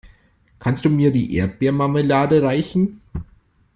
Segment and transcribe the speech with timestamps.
[0.57, 3.01] Kannst du mir die Erdbeermarmelade reichen?